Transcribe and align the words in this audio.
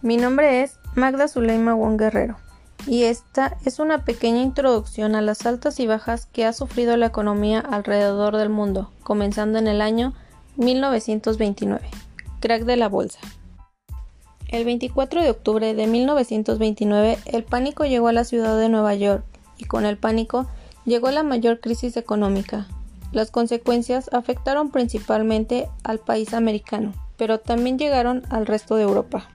Mi 0.00 0.16
nombre 0.16 0.62
es 0.62 0.78
Magda 0.94 1.28
Zuleima 1.28 1.74
Wong 1.74 1.98
Guerrero 1.98 2.36
y 2.86 3.04
esta 3.04 3.56
es 3.64 3.78
una 3.78 4.04
pequeña 4.04 4.42
introducción 4.42 5.14
a 5.14 5.22
las 5.22 5.44
altas 5.46 5.80
y 5.80 5.86
bajas 5.86 6.26
que 6.26 6.44
ha 6.44 6.52
sufrido 6.52 6.96
la 6.96 7.06
economía 7.06 7.60
alrededor 7.60 8.36
del 8.36 8.50
mundo, 8.50 8.90
comenzando 9.02 9.58
en 9.58 9.66
el 9.66 9.80
año 9.80 10.14
1929, 10.56 11.88
crack 12.40 12.64
de 12.64 12.76
la 12.76 12.88
bolsa. 12.88 13.18
El 14.54 14.64
24 14.64 15.20
de 15.20 15.30
octubre 15.30 15.74
de 15.74 15.86
1929 15.88 17.18
el 17.26 17.42
pánico 17.42 17.86
llegó 17.86 18.06
a 18.06 18.12
la 18.12 18.22
ciudad 18.22 18.56
de 18.56 18.68
Nueva 18.68 18.94
York 18.94 19.24
y 19.58 19.64
con 19.64 19.84
el 19.84 19.96
pánico 19.96 20.46
llegó 20.84 21.10
la 21.10 21.24
mayor 21.24 21.58
crisis 21.58 21.96
económica. 21.96 22.68
Las 23.10 23.32
consecuencias 23.32 24.08
afectaron 24.12 24.70
principalmente 24.70 25.68
al 25.82 25.98
país 25.98 26.34
americano, 26.34 26.92
pero 27.16 27.40
también 27.40 27.80
llegaron 27.80 28.22
al 28.30 28.46
resto 28.46 28.76
de 28.76 28.84
Europa. 28.84 29.28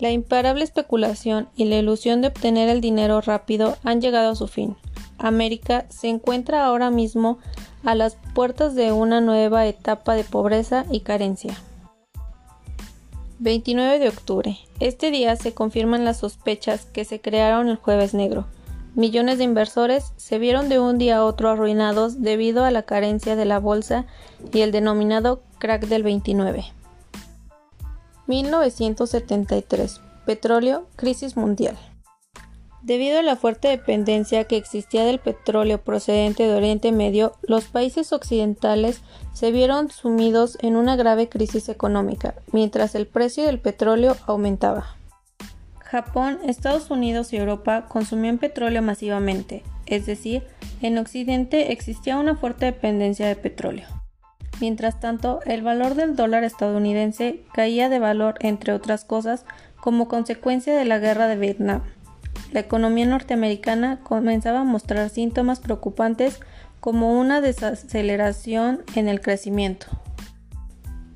La 0.00 0.10
imparable 0.10 0.64
especulación 0.64 1.48
y 1.54 1.66
la 1.66 1.76
ilusión 1.76 2.20
de 2.20 2.28
obtener 2.28 2.68
el 2.68 2.80
dinero 2.80 3.20
rápido 3.20 3.76
han 3.84 4.00
llegado 4.00 4.30
a 4.32 4.34
su 4.34 4.48
fin. 4.48 4.76
América 5.18 5.86
se 5.88 6.08
encuentra 6.08 6.64
ahora 6.64 6.90
mismo 6.90 7.38
a 7.84 7.94
las 7.94 8.16
puertas 8.34 8.74
de 8.74 8.90
una 8.90 9.20
nueva 9.20 9.68
etapa 9.68 10.14
de 10.14 10.24
pobreza 10.24 10.84
y 10.90 10.98
carencia. 10.98 11.56
29 13.42 13.98
de 13.98 14.08
octubre. 14.10 14.58
Este 14.80 15.10
día 15.10 15.34
se 15.34 15.54
confirman 15.54 16.04
las 16.04 16.18
sospechas 16.18 16.84
que 16.84 17.06
se 17.06 17.22
crearon 17.22 17.68
el 17.68 17.76
jueves 17.76 18.12
negro. 18.12 18.44
Millones 18.94 19.38
de 19.38 19.44
inversores 19.44 20.12
se 20.18 20.38
vieron 20.38 20.68
de 20.68 20.78
un 20.78 20.98
día 20.98 21.16
a 21.16 21.24
otro 21.24 21.48
arruinados 21.48 22.20
debido 22.20 22.66
a 22.66 22.70
la 22.70 22.82
carencia 22.82 23.36
de 23.36 23.46
la 23.46 23.58
bolsa 23.58 24.04
y 24.52 24.60
el 24.60 24.72
denominado 24.72 25.40
crack 25.58 25.86
del 25.86 26.02
29. 26.02 26.66
1973. 28.26 30.02
Petróleo, 30.26 30.86
crisis 30.96 31.34
mundial. 31.34 31.78
Debido 32.82 33.18
a 33.18 33.22
la 33.22 33.36
fuerte 33.36 33.68
dependencia 33.68 34.44
que 34.44 34.56
existía 34.56 35.04
del 35.04 35.18
petróleo 35.18 35.82
procedente 35.82 36.44
de 36.44 36.54
Oriente 36.54 36.92
Medio, 36.92 37.32
los 37.42 37.66
países 37.66 38.12
occidentales 38.12 39.02
se 39.34 39.52
vieron 39.52 39.90
sumidos 39.90 40.56
en 40.62 40.76
una 40.76 40.96
grave 40.96 41.28
crisis 41.28 41.68
económica, 41.68 42.34
mientras 42.52 42.94
el 42.94 43.06
precio 43.06 43.44
del 43.44 43.60
petróleo 43.60 44.16
aumentaba. 44.26 44.96
Japón, 45.80 46.38
Estados 46.46 46.90
Unidos 46.90 47.32
y 47.32 47.36
Europa 47.36 47.86
consumían 47.86 48.38
petróleo 48.38 48.80
masivamente, 48.80 49.62
es 49.86 50.06
decir, 50.06 50.44
en 50.80 50.96
Occidente 50.96 51.72
existía 51.72 52.16
una 52.16 52.36
fuerte 52.36 52.66
dependencia 52.66 53.26
de 53.26 53.36
petróleo. 53.36 53.88
Mientras 54.60 55.00
tanto, 55.00 55.40
el 55.46 55.62
valor 55.62 55.96
del 55.96 56.16
dólar 56.16 56.44
estadounidense 56.44 57.42
caía 57.52 57.88
de 57.88 57.98
valor, 57.98 58.36
entre 58.40 58.72
otras 58.72 59.04
cosas, 59.04 59.44
como 59.80 60.08
consecuencia 60.08 60.76
de 60.76 60.84
la 60.84 60.98
guerra 60.98 61.26
de 61.26 61.36
Vietnam. 61.36 61.82
La 62.52 62.60
economía 62.60 63.06
norteamericana 63.06 64.00
comenzaba 64.02 64.60
a 64.60 64.64
mostrar 64.64 65.08
síntomas 65.08 65.60
preocupantes 65.60 66.40
como 66.80 67.18
una 67.20 67.40
desaceleración 67.40 68.82
en 68.96 69.08
el 69.08 69.20
crecimiento. 69.20 69.86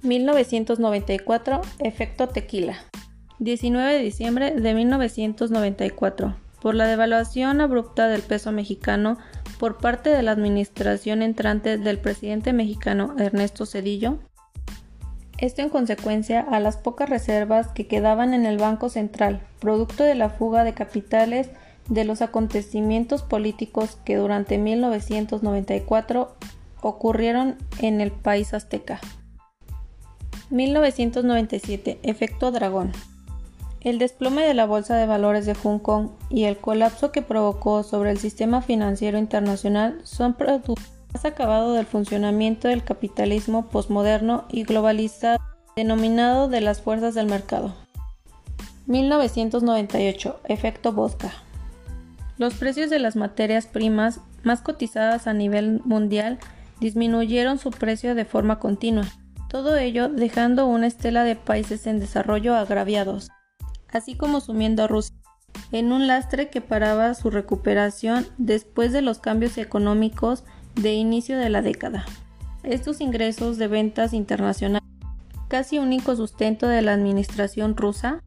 1994 0.02 1.60
Efecto 1.78 2.28
tequila. 2.28 2.76
19 3.38 3.94
de 3.94 3.98
diciembre 3.98 4.50
de 4.52 4.74
1994. 4.74 6.36
Por 6.60 6.74
la 6.74 6.86
devaluación 6.86 7.60
abrupta 7.60 8.08
del 8.08 8.22
peso 8.22 8.52
mexicano, 8.52 9.19
por 9.58 9.78
parte 9.78 10.10
de 10.10 10.22
la 10.22 10.32
administración 10.32 11.22
entrante 11.22 11.78
del 11.78 11.98
presidente 11.98 12.53
mexicano 12.53 13.16
Ernesto 13.19 13.66
Cedillo, 13.66 14.19
esto 15.44 15.62
en 15.62 15.69
consecuencia 15.69 16.41
a 16.41 16.60
las 16.60 16.77
pocas 16.77 17.09
reservas 17.09 17.69
que 17.69 17.87
quedaban 17.87 18.34
en 18.34 18.47
el 18.47 18.59
Banco 18.59 18.88
Central, 18.88 19.41
producto 19.60 20.05
de 20.05 20.15
la 20.15 20.31
fuga 20.31 20.65
de 20.65 20.75
capitales 20.75 21.50
de 21.88 22.05
los 22.05 22.22
acontecimientos 22.22 23.22
políticos 23.22 23.99
que 24.04 24.16
durante 24.16 24.59
1994 24.59 26.34
ocurrieron 26.81 27.56
en 27.81 28.00
el 28.00 28.10
país 28.10 28.54
azteca. 28.54 29.00
1997. 30.50 31.99
Efecto 32.03 32.50
dragón. 32.50 32.93
El 33.81 33.99
desplome 33.99 34.43
de 34.43 34.54
la 34.54 34.65
Bolsa 34.65 34.97
de 34.97 35.06
Valores 35.06 35.44
de 35.44 35.54
Hong 35.54 35.78
Kong 35.78 36.09
y 36.31 36.44
el 36.44 36.56
colapso 36.56 37.12
que 37.12 37.21
provocó 37.21 37.83
sobre 37.83 38.10
el 38.10 38.19
sistema 38.19 38.62
financiero 38.62 39.19
internacional 39.19 40.00
son 40.04 40.34
productos 40.34 40.94
más 41.14 41.25
acabado 41.25 41.72
del 41.72 41.86
funcionamiento 41.86 42.69
del 42.69 42.84
capitalismo 42.84 43.69
posmoderno 43.69 44.44
y 44.50 44.64
globalizado 44.64 45.38
denominado 45.76 46.48
de 46.48 46.60
las 46.60 46.82
fuerzas 46.82 47.14
del 47.14 47.26
mercado. 47.26 47.75
1998. 48.86 50.41
Efecto 50.44 50.92
Bosca. 50.92 51.32
Los 52.36 52.54
precios 52.54 52.91
de 52.91 52.98
las 52.98 53.16
materias 53.16 53.66
primas 53.66 54.20
más 54.42 54.60
cotizadas 54.60 55.26
a 55.26 55.32
nivel 55.32 55.80
mundial 55.84 56.38
disminuyeron 56.80 57.58
su 57.58 57.70
precio 57.70 58.14
de 58.14 58.24
forma 58.24 58.58
continua, 58.58 59.06
todo 59.48 59.76
ello 59.76 60.08
dejando 60.08 60.66
una 60.66 60.88
estela 60.88 61.24
de 61.24 61.36
países 61.36 61.86
en 61.86 62.00
desarrollo 62.00 62.54
agraviados 62.56 63.30
así 63.94 64.16
como 64.16 64.41
sumiendo 64.41 64.82
a 64.82 64.88
Rusia 64.88 65.16
en 65.72 65.92
un 65.92 66.06
lastre 66.06 66.50
que 66.50 66.60
paraba 66.60 67.14
su 67.14 67.30
recuperación 67.30 68.26
después 68.36 68.92
de 68.92 69.03
los 69.03 69.20
cambios 69.20 69.56
económicos 69.56 70.44
de 70.74 70.94
inicio 70.94 71.38
de 71.38 71.50
la 71.50 71.62
década. 71.62 72.04
Estos 72.62 73.00
ingresos 73.00 73.58
de 73.58 73.68
ventas 73.68 74.12
internacionales, 74.12 74.88
casi 75.48 75.78
único 75.78 76.16
sustento 76.16 76.66
de 76.66 76.82
la 76.82 76.94
administración 76.94 77.76
rusa, 77.76 78.22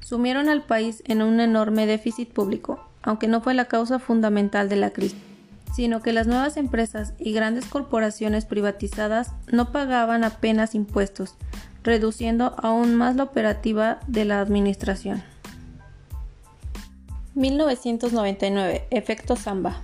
sumieron 0.00 0.48
al 0.48 0.62
país 0.62 1.02
en 1.06 1.22
un 1.22 1.40
enorme 1.40 1.86
déficit 1.86 2.32
público, 2.32 2.80
aunque 3.02 3.28
no 3.28 3.40
fue 3.40 3.54
la 3.54 3.66
causa 3.66 3.98
fundamental 3.98 4.68
de 4.68 4.76
la 4.76 4.90
crisis, 4.90 5.18
sino 5.74 6.02
que 6.02 6.12
las 6.12 6.26
nuevas 6.26 6.56
empresas 6.56 7.14
y 7.18 7.32
grandes 7.32 7.66
corporaciones 7.66 8.44
privatizadas 8.44 9.32
no 9.50 9.72
pagaban 9.72 10.24
apenas 10.24 10.74
impuestos, 10.74 11.36
reduciendo 11.82 12.54
aún 12.58 12.94
más 12.94 13.16
la 13.16 13.24
operativa 13.24 14.00
de 14.06 14.24
la 14.24 14.40
administración. 14.40 15.22
1999. 17.34 18.86
Efecto 18.90 19.36
Samba. 19.36 19.80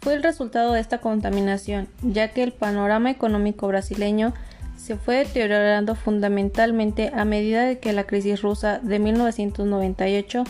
Fue 0.00 0.14
el 0.14 0.22
resultado 0.22 0.72
de 0.72 0.80
esta 0.80 0.98
contaminación, 0.98 1.88
ya 2.02 2.28
que 2.28 2.42
el 2.42 2.52
panorama 2.52 3.10
económico 3.10 3.68
brasileño 3.68 4.32
se 4.76 4.96
fue 4.96 5.16
deteriorando 5.16 5.94
fundamentalmente 5.94 7.12
a 7.14 7.26
medida 7.26 7.64
de 7.64 7.78
que 7.78 7.92
la 7.92 8.04
crisis 8.04 8.40
rusa 8.40 8.78
de 8.78 8.98
1998 8.98 10.44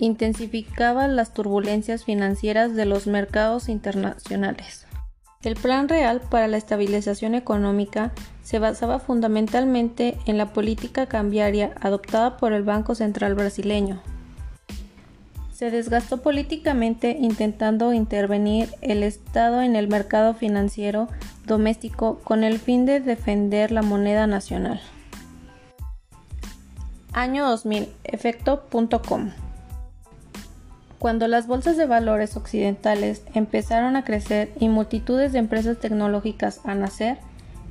intensificaba 0.00 1.06
las 1.06 1.34
turbulencias 1.34 2.04
financieras 2.04 2.74
de 2.74 2.84
los 2.84 3.06
mercados 3.06 3.68
internacionales. 3.68 4.86
El 5.44 5.54
Plan 5.54 5.88
Real 5.88 6.20
para 6.20 6.48
la 6.48 6.56
Estabilización 6.56 7.36
Económica 7.36 8.10
se 8.42 8.58
basaba 8.58 8.98
fundamentalmente 8.98 10.18
en 10.26 10.36
la 10.36 10.52
política 10.52 11.06
cambiaria 11.06 11.74
adoptada 11.80 12.36
por 12.36 12.52
el 12.52 12.64
Banco 12.64 12.96
Central 12.96 13.36
brasileño. 13.36 14.02
Se 15.58 15.72
desgastó 15.72 16.18
políticamente 16.18 17.16
intentando 17.18 17.92
intervenir 17.92 18.68
el 18.80 19.02
Estado 19.02 19.60
en 19.60 19.74
el 19.74 19.88
mercado 19.88 20.34
financiero 20.34 21.08
doméstico 21.46 22.20
con 22.22 22.44
el 22.44 22.60
fin 22.60 22.86
de 22.86 23.00
defender 23.00 23.72
la 23.72 23.82
moneda 23.82 24.28
nacional. 24.28 24.80
Año 27.12 27.44
2000. 27.48 27.88
Efecto.com 28.04 29.32
cuando 31.00 31.26
las 31.26 31.48
bolsas 31.48 31.76
de 31.76 31.86
valores 31.86 32.36
occidentales 32.36 33.24
empezaron 33.34 33.96
a 33.96 34.04
crecer 34.04 34.52
y 34.60 34.68
multitudes 34.68 35.32
de 35.32 35.40
empresas 35.40 35.80
tecnológicas 35.80 36.60
a 36.66 36.76
nacer, 36.76 37.18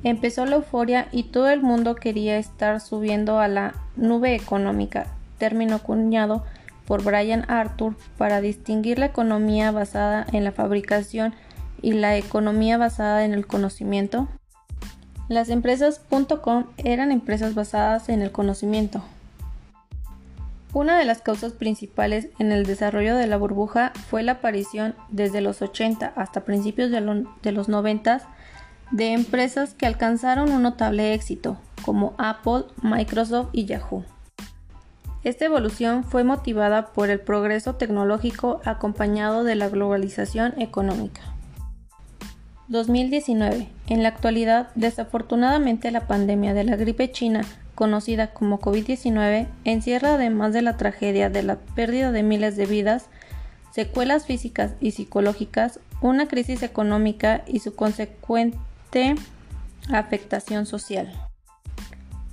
empezó 0.04 0.44
la 0.44 0.56
euforia 0.56 1.08
y 1.10 1.22
todo 1.24 1.48
el 1.48 1.62
mundo 1.62 1.94
quería 1.94 2.36
estar 2.36 2.82
subiendo 2.82 3.38
a 3.38 3.48
la 3.48 3.72
nube 3.96 4.34
económica, 4.34 5.06
término 5.38 5.76
acuñado 5.76 6.44
por 6.88 7.04
Brian 7.04 7.44
Arthur 7.48 7.94
para 8.16 8.40
distinguir 8.40 8.98
la 8.98 9.06
economía 9.06 9.70
basada 9.70 10.26
en 10.32 10.42
la 10.42 10.50
fabricación 10.50 11.36
y 11.80 11.92
la 11.92 12.16
economía 12.16 12.78
basada 12.78 13.24
en 13.24 13.32
el 13.32 13.46
conocimiento. 13.46 14.26
Las 15.28 15.48
empresas 15.48 16.00
.com 16.42 16.64
eran 16.78 17.12
empresas 17.12 17.54
basadas 17.54 18.08
en 18.08 18.22
el 18.22 18.32
conocimiento, 18.32 19.04
una 20.74 20.98
de 20.98 21.06
las 21.06 21.22
causas 21.22 21.54
principales 21.54 22.28
en 22.38 22.52
el 22.52 22.66
desarrollo 22.66 23.16
de 23.16 23.26
la 23.26 23.38
burbuja 23.38 23.92
fue 24.10 24.22
la 24.22 24.32
aparición 24.32 24.94
desde 25.08 25.40
los 25.40 25.62
80 25.62 26.12
hasta 26.14 26.44
principios 26.44 26.90
de, 26.90 27.00
los 27.52 27.68
90 27.68 28.20
de 28.90 29.12
empresas 29.14 29.72
que 29.72 29.86
alcanzaron 29.86 30.52
un 30.52 30.62
notable 30.62 31.14
éxito, 31.14 31.56
como 31.82 32.14
Apple, 32.18 32.64
Microsoft 32.82 33.48
y 33.52 33.64
Yahoo. 33.64 34.04
Esta 35.24 35.46
evolución 35.46 36.04
fue 36.04 36.22
motivada 36.22 36.92
por 36.92 37.10
el 37.10 37.18
progreso 37.18 37.74
tecnológico 37.74 38.60
acompañado 38.64 39.42
de 39.42 39.56
la 39.56 39.68
globalización 39.68 40.60
económica. 40.60 41.22
2019. 42.68 43.68
En 43.88 44.02
la 44.02 44.10
actualidad, 44.10 44.68
desafortunadamente 44.74 45.90
la 45.90 46.06
pandemia 46.06 46.54
de 46.54 46.64
la 46.64 46.76
gripe 46.76 47.10
china, 47.10 47.40
conocida 47.74 48.32
como 48.32 48.60
COVID-19, 48.60 49.48
encierra 49.64 50.14
además 50.14 50.52
de 50.52 50.62
la 50.62 50.76
tragedia 50.76 51.30
de 51.30 51.42
la 51.42 51.56
pérdida 51.56 52.12
de 52.12 52.22
miles 52.22 52.56
de 52.56 52.66
vidas, 52.66 53.06
secuelas 53.72 54.26
físicas 54.26 54.74
y 54.80 54.92
psicológicas, 54.92 55.80
una 56.00 56.28
crisis 56.28 56.62
económica 56.62 57.42
y 57.46 57.60
su 57.60 57.74
consecuente 57.74 59.14
afectación 59.90 60.66
social. 60.66 61.12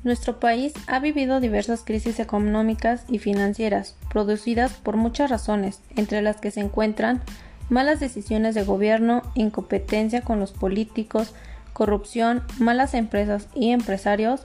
Nuestro 0.06 0.40
país 0.40 0.72
ha 0.86 1.00
vivido 1.00 1.40
diversas 1.40 1.84
crisis 1.84 2.20
económicas 2.20 3.06
y 3.10 3.18
financieras, 3.18 3.96
producidas 4.12 4.72
por 4.74 4.98
muchas 4.98 5.32
razones, 5.32 5.82
entre 5.96 6.22
las 6.22 6.38
que 6.38 6.52
se 6.52 6.60
encuentran 6.60 7.24
malas 7.70 8.00
decisiones 8.00 8.54
de 8.54 8.64
gobierno, 8.64 9.24
incompetencia 9.34 10.22
con 10.22 10.40
los 10.40 10.52
políticos, 10.52 11.34
corrupción, 11.74 12.44
malas 12.60 12.94
empresas 12.94 13.48
y 13.56 13.72
empresarios, 13.72 14.44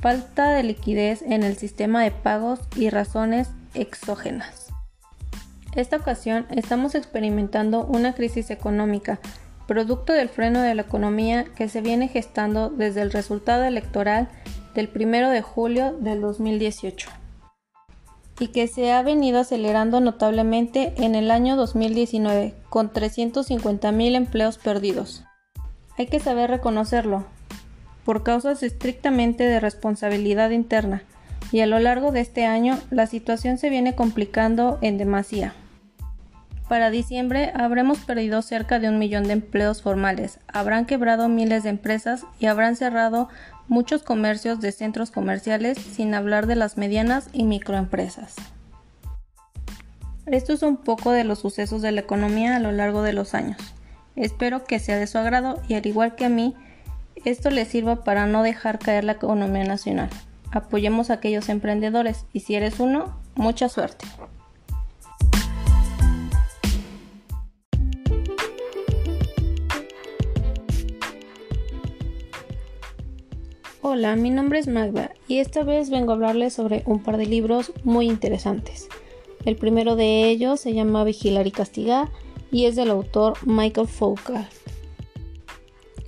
falta 0.00 0.50
de 0.50 0.64
liquidez 0.64 1.22
en 1.22 1.44
el 1.44 1.56
sistema 1.56 2.02
de 2.02 2.10
pagos 2.10 2.58
y 2.74 2.90
razones 2.90 3.50
exógenas. 3.74 4.72
Esta 5.76 5.98
ocasión 5.98 6.46
estamos 6.50 6.96
experimentando 6.96 7.84
una 7.84 8.12
crisis 8.12 8.50
económica, 8.50 9.20
producto 9.68 10.12
del 10.12 10.28
freno 10.28 10.62
de 10.62 10.74
la 10.74 10.82
economía 10.82 11.44
que 11.54 11.68
se 11.68 11.80
viene 11.80 12.08
gestando 12.08 12.70
desde 12.70 13.02
el 13.02 13.12
resultado 13.12 13.62
electoral 13.62 14.28
del 14.76 14.90
1 14.94 15.30
de 15.30 15.42
julio 15.42 15.96
del 15.98 16.20
2018 16.20 17.08
y 18.38 18.48
que 18.48 18.68
se 18.68 18.92
ha 18.92 19.02
venido 19.02 19.40
acelerando 19.40 20.00
notablemente 20.00 20.92
en 20.98 21.14
el 21.14 21.30
año 21.30 21.56
2019, 21.56 22.54
con 22.68 22.92
350.000 22.92 24.14
empleos 24.14 24.58
perdidos. 24.58 25.24
Hay 25.96 26.06
que 26.08 26.20
saber 26.20 26.50
reconocerlo, 26.50 27.24
por 28.04 28.22
causas 28.22 28.62
estrictamente 28.62 29.44
de 29.44 29.58
responsabilidad 29.58 30.50
interna, 30.50 31.02
y 31.50 31.60
a 31.60 31.66
lo 31.66 31.78
largo 31.78 32.12
de 32.12 32.20
este 32.20 32.44
año 32.44 32.78
la 32.90 33.06
situación 33.06 33.56
se 33.56 33.70
viene 33.70 33.94
complicando 33.94 34.78
en 34.82 34.98
demasía. 34.98 35.54
Para 36.68 36.90
diciembre 36.90 37.52
habremos 37.54 38.00
perdido 38.00 38.42
cerca 38.42 38.80
de 38.80 38.90
un 38.90 38.98
millón 38.98 39.24
de 39.24 39.34
empleos 39.34 39.80
formales, 39.80 40.40
habrán 40.48 40.84
quebrado 40.84 41.28
miles 41.28 41.62
de 41.62 41.70
empresas 41.70 42.26
y 42.38 42.46
habrán 42.46 42.76
cerrado 42.76 43.30
muchos 43.68 44.02
comercios 44.02 44.60
de 44.60 44.72
centros 44.72 45.10
comerciales, 45.10 45.78
sin 45.78 46.14
hablar 46.14 46.46
de 46.46 46.56
las 46.56 46.76
medianas 46.76 47.28
y 47.32 47.44
microempresas. 47.44 48.34
Esto 50.26 50.52
es 50.52 50.62
un 50.62 50.76
poco 50.76 51.12
de 51.12 51.24
los 51.24 51.38
sucesos 51.38 51.82
de 51.82 51.92
la 51.92 52.00
economía 52.00 52.56
a 52.56 52.60
lo 52.60 52.72
largo 52.72 53.02
de 53.02 53.12
los 53.12 53.34
años. 53.34 53.58
Espero 54.16 54.64
que 54.64 54.78
sea 54.78 54.96
de 54.96 55.06
su 55.06 55.18
agrado 55.18 55.60
y 55.68 55.74
al 55.74 55.86
igual 55.86 56.14
que 56.16 56.24
a 56.24 56.28
mí, 56.28 56.54
esto 57.24 57.50
les 57.50 57.68
sirva 57.68 58.02
para 58.04 58.26
no 58.26 58.42
dejar 58.42 58.78
caer 58.78 59.04
la 59.04 59.12
economía 59.12 59.64
nacional. 59.64 60.10
Apoyemos 60.52 61.10
a 61.10 61.14
aquellos 61.14 61.48
emprendedores 61.48 62.24
y 62.32 62.40
si 62.40 62.54
eres 62.54 62.80
uno, 62.80 63.20
mucha 63.34 63.68
suerte. 63.68 64.06
Hola, 73.88 74.16
mi 74.16 74.30
nombre 74.30 74.58
es 74.58 74.66
Magda 74.66 75.12
y 75.28 75.38
esta 75.38 75.62
vez 75.62 75.90
vengo 75.90 76.10
a 76.10 76.16
hablarles 76.16 76.52
sobre 76.52 76.82
un 76.86 77.04
par 77.04 77.18
de 77.18 77.26
libros 77.26 77.70
muy 77.84 78.08
interesantes. 78.08 78.88
El 79.44 79.54
primero 79.54 79.94
de 79.94 80.28
ellos 80.28 80.58
se 80.58 80.74
llama 80.74 81.04
Vigilar 81.04 81.46
y 81.46 81.52
Castigar 81.52 82.08
y 82.50 82.64
es 82.64 82.74
del 82.74 82.90
autor 82.90 83.34
Michael 83.46 83.86
Foucault. 83.86 84.44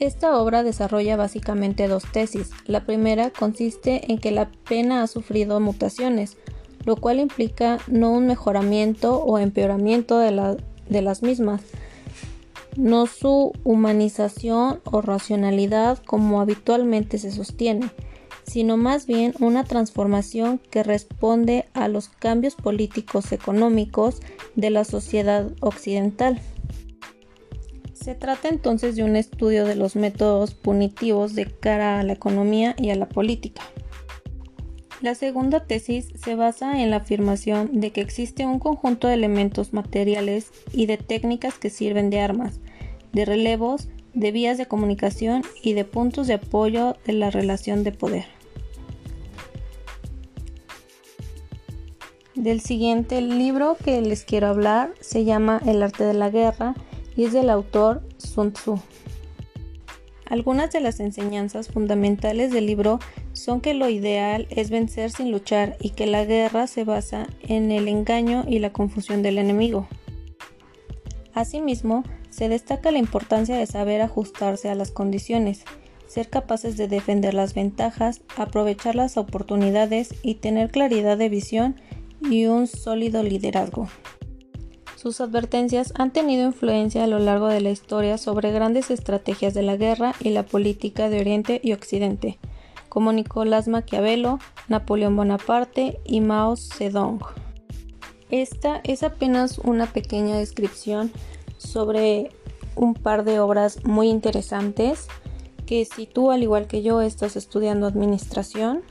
Esta 0.00 0.40
obra 0.40 0.64
desarrolla 0.64 1.16
básicamente 1.16 1.86
dos 1.86 2.02
tesis. 2.10 2.50
La 2.66 2.84
primera 2.84 3.30
consiste 3.30 4.10
en 4.10 4.18
que 4.18 4.32
la 4.32 4.50
pena 4.68 5.04
ha 5.04 5.06
sufrido 5.06 5.60
mutaciones, 5.60 6.36
lo 6.84 6.96
cual 6.96 7.20
implica 7.20 7.78
no 7.86 8.10
un 8.10 8.26
mejoramiento 8.26 9.22
o 9.22 9.38
empeoramiento 9.38 10.18
de, 10.18 10.56
de 10.88 11.02
las 11.02 11.22
mismas, 11.22 11.62
no 12.78 13.06
su 13.06 13.52
humanización 13.64 14.80
o 14.84 15.00
racionalidad 15.00 15.98
como 15.98 16.40
habitualmente 16.40 17.18
se 17.18 17.32
sostiene, 17.32 17.90
sino 18.44 18.76
más 18.76 19.06
bien 19.06 19.34
una 19.40 19.64
transformación 19.64 20.58
que 20.70 20.84
responde 20.84 21.66
a 21.74 21.88
los 21.88 22.08
cambios 22.08 22.54
políticos 22.54 23.32
económicos 23.32 24.20
de 24.54 24.70
la 24.70 24.84
sociedad 24.84 25.50
occidental. 25.60 26.40
Se 27.92 28.14
trata 28.14 28.48
entonces 28.48 28.94
de 28.94 29.02
un 29.02 29.16
estudio 29.16 29.64
de 29.64 29.74
los 29.74 29.96
métodos 29.96 30.54
punitivos 30.54 31.34
de 31.34 31.46
cara 31.46 31.98
a 31.98 32.04
la 32.04 32.12
economía 32.12 32.76
y 32.78 32.90
a 32.90 32.94
la 32.94 33.08
política. 33.08 33.62
La 35.00 35.14
segunda 35.14 35.60
tesis 35.60 36.08
se 36.16 36.34
basa 36.34 36.82
en 36.82 36.90
la 36.90 36.96
afirmación 36.96 37.80
de 37.80 37.92
que 37.92 38.00
existe 38.00 38.46
un 38.46 38.58
conjunto 38.58 39.06
de 39.06 39.14
elementos 39.14 39.72
materiales 39.72 40.50
y 40.72 40.86
de 40.86 40.96
técnicas 40.96 41.56
que 41.56 41.70
sirven 41.70 42.10
de 42.10 42.20
armas, 42.20 42.58
de 43.12 43.24
relevos, 43.24 43.88
de 44.14 44.32
vías 44.32 44.58
de 44.58 44.66
comunicación 44.66 45.42
y 45.62 45.74
de 45.74 45.84
puntos 45.84 46.26
de 46.26 46.34
apoyo 46.34 46.96
de 47.06 47.12
la 47.12 47.30
relación 47.30 47.84
de 47.84 47.92
poder. 47.92 48.24
Del 52.34 52.60
siguiente 52.60 53.20
libro 53.20 53.76
que 53.76 54.00
les 54.00 54.24
quiero 54.24 54.48
hablar 54.48 54.92
se 55.00 55.24
llama 55.24 55.60
El 55.64 55.80
arte 55.80 56.02
de 56.02 56.14
la 56.14 56.30
guerra 56.30 56.74
y 57.16 57.24
es 57.24 57.32
del 57.32 57.50
autor 57.50 58.02
Sun 58.16 58.52
Tzu. 58.52 58.80
Algunas 60.26 60.72
de 60.72 60.80
las 60.80 61.00
enseñanzas 61.00 61.68
fundamentales 61.68 62.52
del 62.52 62.66
libro 62.66 62.98
son 63.38 63.60
que 63.60 63.74
lo 63.74 63.88
ideal 63.88 64.46
es 64.50 64.70
vencer 64.70 65.10
sin 65.10 65.30
luchar 65.30 65.76
y 65.80 65.90
que 65.90 66.06
la 66.06 66.24
guerra 66.24 66.66
se 66.66 66.84
basa 66.84 67.28
en 67.40 67.70
el 67.70 67.88
engaño 67.88 68.44
y 68.46 68.58
la 68.58 68.72
confusión 68.72 69.22
del 69.22 69.38
enemigo. 69.38 69.88
Asimismo, 71.34 72.04
se 72.30 72.48
destaca 72.48 72.90
la 72.90 72.98
importancia 72.98 73.56
de 73.56 73.66
saber 73.66 74.00
ajustarse 74.02 74.68
a 74.68 74.74
las 74.74 74.90
condiciones, 74.90 75.64
ser 76.06 76.28
capaces 76.28 76.76
de 76.76 76.88
defender 76.88 77.34
las 77.34 77.54
ventajas, 77.54 78.22
aprovechar 78.36 78.94
las 78.94 79.16
oportunidades 79.16 80.14
y 80.22 80.34
tener 80.36 80.70
claridad 80.70 81.16
de 81.16 81.28
visión 81.28 81.76
y 82.20 82.46
un 82.46 82.66
sólido 82.66 83.22
liderazgo. 83.22 83.88
Sus 84.96 85.20
advertencias 85.20 85.92
han 85.96 86.12
tenido 86.12 86.44
influencia 86.44 87.04
a 87.04 87.06
lo 87.06 87.20
largo 87.20 87.46
de 87.46 87.60
la 87.60 87.70
historia 87.70 88.18
sobre 88.18 88.50
grandes 88.50 88.90
estrategias 88.90 89.54
de 89.54 89.62
la 89.62 89.76
guerra 89.76 90.12
y 90.18 90.30
la 90.30 90.44
política 90.44 91.08
de 91.08 91.20
Oriente 91.20 91.60
y 91.62 91.72
Occidente, 91.72 92.38
como 92.88 93.12
Nicolás 93.12 93.68
Maquiavelo, 93.68 94.38
Napoleón 94.68 95.16
Bonaparte 95.16 96.00
y 96.04 96.20
Mao 96.20 96.56
Zedong. 96.56 97.20
Esta 98.30 98.80
es 98.84 99.02
apenas 99.02 99.58
una 99.58 99.86
pequeña 99.86 100.36
descripción 100.36 101.10
sobre 101.56 102.30
un 102.76 102.94
par 102.94 103.24
de 103.24 103.40
obras 103.40 103.84
muy 103.84 104.08
interesantes 104.08 105.08
que 105.66 105.84
si 105.84 106.06
tú 106.06 106.30
al 106.30 106.42
igual 106.42 106.66
que 106.66 106.82
yo 106.82 107.00
estás 107.02 107.36
estudiando 107.36 107.86
administración 107.86 108.82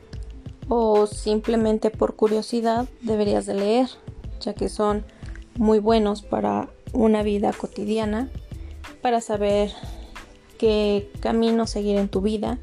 o 0.69 1.07
simplemente 1.07 1.89
por 1.89 2.15
curiosidad 2.15 2.87
deberías 3.01 3.45
de 3.45 3.55
leer, 3.55 3.89
ya 4.41 4.53
que 4.53 4.69
son 4.69 5.05
muy 5.55 5.79
buenos 5.79 6.21
para 6.21 6.69
una 6.93 7.23
vida 7.23 7.53
cotidiana, 7.53 8.29
para 9.01 9.21
saber 9.21 9.71
qué 10.57 11.09
camino 11.19 11.67
seguir 11.67 11.97
en 11.97 12.09
tu 12.09 12.21
vida 12.21 12.59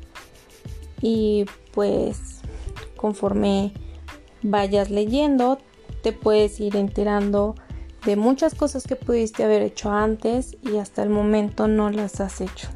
y 1.05 1.45
pues 1.73 2.41
conforme 2.97 3.73
vayas 4.43 4.91
leyendo 4.91 5.59
te 6.03 6.13
puedes 6.13 6.59
ir 6.61 6.77
enterando 6.77 7.55
de 8.07 8.17
muchas 8.17 8.55
cosas 8.55 8.85
que 8.85 8.97
pudiste 8.97 9.45
haber 9.45 9.61
hecho 9.61 9.91
antes 9.91 10.57
y 10.63 10.79
hasta 10.79 11.03
el 11.03 11.11
momento 11.11 11.69
no 11.69 11.91
las 11.91 12.21
has 12.21 12.41
hecho. 12.41 12.69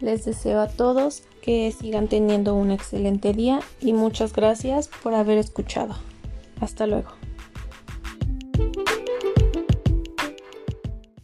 Les 0.00 0.24
deseo 0.24 0.60
a 0.60 0.68
todos 0.68 1.22
que 1.42 1.70
sigan 1.72 2.08
teniendo 2.08 2.54
un 2.54 2.72
excelente 2.72 3.32
día 3.32 3.60
y 3.80 3.92
muchas 3.92 4.32
gracias 4.32 4.88
por 5.02 5.14
haber 5.14 5.38
escuchado. 5.38 5.94
Hasta 6.60 6.86
luego. 6.86 7.19